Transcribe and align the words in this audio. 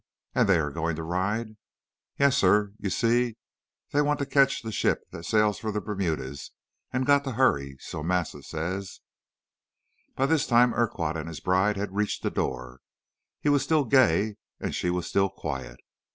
And 0.33 0.49
they 0.49 0.57
are 0.57 0.71
going 0.71 0.95
to 0.95 1.03
ride?' 1.03 1.57
"'Yes, 2.17 2.37
sah. 2.37 2.63
You 2.79 2.89
see, 2.89 3.37
dey 3.91 4.01
want 4.01 4.17
to 4.17 4.25
catch 4.25 4.63
de 4.63 4.71
ship 4.71 5.01
w'at 5.11 5.23
set 5.23 5.29
sail 5.29 5.53
for 5.53 5.71
Bermudas, 5.79 6.49
an' 6.91 7.03
got 7.03 7.23
to 7.25 7.33
hurry; 7.33 7.77
so 7.79 8.01
massa 8.01 8.41
says.' 8.41 9.01
"By 10.15 10.25
this 10.25 10.47
time 10.47 10.73
Urquhart 10.73 11.17
and 11.17 11.27
his 11.27 11.39
bride 11.39 11.77
had 11.77 11.93
reached 11.95 12.23
the 12.23 12.31
door. 12.31 12.81
He 13.41 13.49
was 13.49 13.61
still 13.61 13.85
gay 13.85 14.37
and 14.59 14.73
she 14.73 14.89
was 14.89 15.05
still 15.05 15.29
quiet. 15.29 15.79